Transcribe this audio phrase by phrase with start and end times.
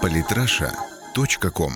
[0.00, 1.72] Политраша.ком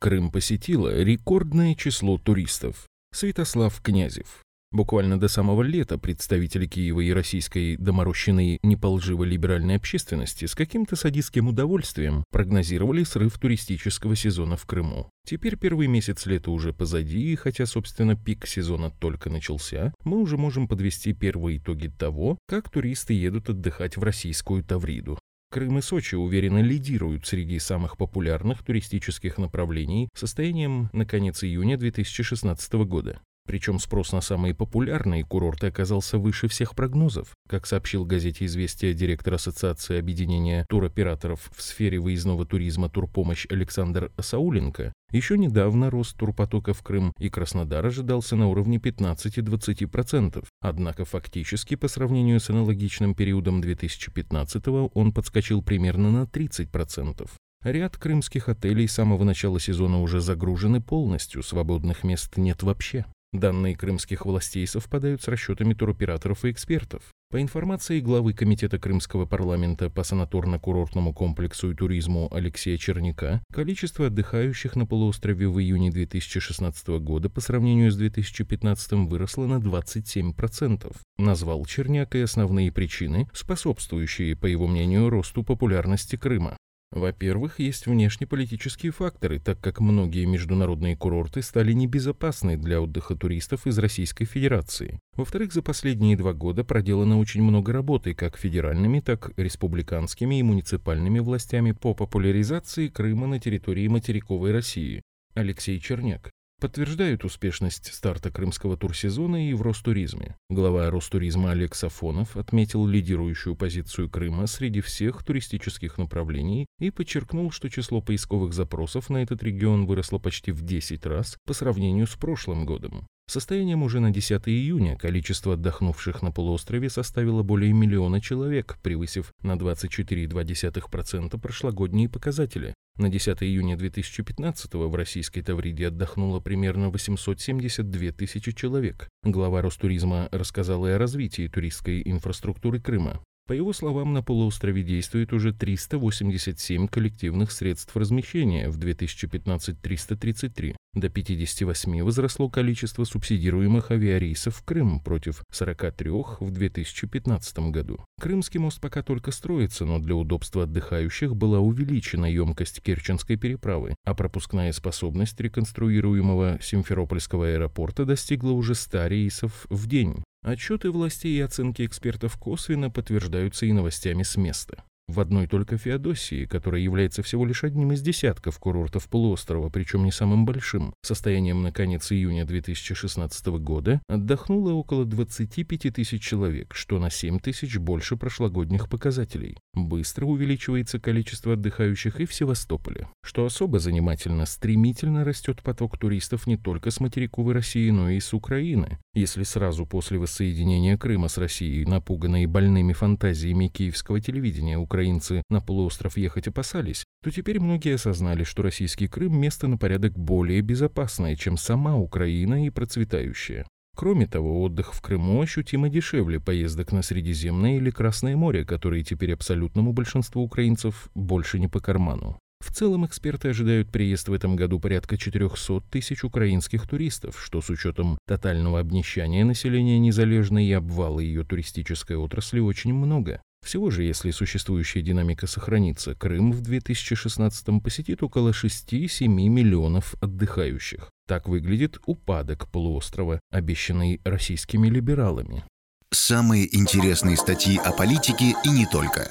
[0.00, 2.86] Крым посетило рекордное число туристов.
[3.12, 4.42] Святослав Князев.
[4.72, 12.22] Буквально до самого лета представители Киева и российской доморощенной неполживо-либеральной общественности с каким-то садистским удовольствием
[12.30, 15.10] прогнозировали срыв туристического сезона в Крыму.
[15.26, 20.36] Теперь первый месяц лета уже позади, и хотя, собственно, пик сезона только начался, мы уже
[20.36, 25.18] можем подвести первые итоги того, как туристы едут отдыхать в российскую Тавриду.
[25.50, 32.72] Крым и Сочи уверенно лидируют среди самых популярных туристических направлений состоянием на конец июня 2016
[32.86, 33.20] года.
[33.46, 37.34] Причем спрос на самые популярные курорты оказался выше всех прогнозов.
[37.48, 44.92] Как сообщил газете «Известия» директор Ассоциации объединения туроператоров в сфере выездного туризма «Турпомощь» Александр Сауленко,
[45.12, 51.88] еще недавно рост турпотока в Крым и Краснодар ожидался на уровне 15-20%, однако фактически по
[51.88, 54.64] сравнению с аналогичным периодом 2015
[54.94, 57.28] он подскочил примерно на 30%.
[57.62, 63.04] Ряд крымских отелей с самого начала сезона уже загружены полностью, свободных мест нет вообще.
[63.32, 67.02] Данные крымских властей совпадают с расчетами туроператоров и экспертов.
[67.30, 74.74] По информации главы Комитета Крымского парламента по санаторно-курортному комплексу и туризму Алексея Черняка, количество отдыхающих
[74.74, 80.92] на полуострове в июне 2016 года по сравнению с 2015 выросло на 27%.
[81.18, 86.56] Назвал Черняк и основные причины, способствующие, по его мнению, росту популярности Крыма.
[86.92, 93.78] Во-первых, есть внешнеполитические факторы, так как многие международные курорты стали небезопасны для отдыха туристов из
[93.78, 94.98] Российской Федерации.
[95.14, 100.42] Во-вторых, за последние два года проделано очень много работы как федеральными, так и республиканскими и
[100.42, 105.02] муниципальными властями по популяризации Крыма на территории материковой России.
[105.34, 110.36] Алексей Черняк подтверждают успешность старта крымского турсезона и в Ростуризме.
[110.50, 117.68] Глава Ростуризма Олег Сафонов отметил лидирующую позицию Крыма среди всех туристических направлений и подчеркнул, что
[117.70, 122.66] число поисковых запросов на этот регион выросло почти в 10 раз по сравнению с прошлым
[122.66, 123.06] годом.
[123.30, 129.54] Состоянием уже на 10 июня количество отдохнувших на полуострове составило более миллиона человек, превысив на
[129.54, 132.74] 24,2% прошлогодние показатели.
[133.00, 139.08] На 10 июня 2015 в российской Тавриде отдохнуло примерно 872 тысячи человек.
[139.22, 143.22] Глава Ростуризма рассказал и о развитии туристской инфраструктуры Крыма.
[143.50, 150.76] По его словам, на полуострове действует уже 387 коллективных средств размещения, в 2015 333.
[150.94, 158.04] До 58 возросло количество субсидируемых авиарейсов в Крым против 43 в 2015 году.
[158.20, 164.14] Крымский мост пока только строится, но для удобства отдыхающих была увеличена емкость Керченской переправы, а
[164.14, 170.22] пропускная способность реконструируемого Симферопольского аэропорта достигла уже 100 рейсов в день.
[170.42, 174.84] Отчеты властей и оценки экспертов косвенно подтверждаются и новостями с места.
[175.10, 180.12] В одной только Феодосии, которая является всего лишь одним из десятков курортов полуострова, причем не
[180.12, 187.10] самым большим, состоянием на конец июня 2016 года отдохнуло около 25 тысяч человек, что на
[187.10, 189.56] 7 тысяч больше прошлогодних показателей.
[189.74, 193.08] Быстро увеличивается количество отдыхающих и в Севастополе.
[193.24, 198.32] Что особо занимательно, стремительно растет поток туристов не только с материковой России, но и с
[198.32, 199.00] Украины.
[199.12, 206.16] Если сразу после воссоединения Крыма с Россией, напуганные больными фантазиями киевского телевидения, украинцы на полуостров
[206.16, 211.56] ехать опасались, то теперь многие осознали, что российский Крым– место на порядок более безопасное, чем
[211.56, 213.66] сама Украина и процветающая.
[213.96, 219.34] Кроме того, отдых в Крыму ощутимо дешевле поездок на Средиземное или Красное море, которые теперь
[219.34, 222.38] абсолютному большинству украинцев больше не по карману.
[222.60, 227.70] В целом эксперты ожидают приезд в этом году порядка 400 тысяч украинских туристов, что с
[227.70, 233.42] учетом тотального обнищания населения Незалежной и обвала ее туристической отрасли очень много.
[233.64, 241.10] Всего же, если существующая динамика сохранится, Крым в 2016 посетит около 6-7 миллионов отдыхающих.
[241.26, 245.64] Так выглядит упадок полуострова, обещанный российскими либералами.
[246.12, 249.30] Самые интересные статьи о политике и не только.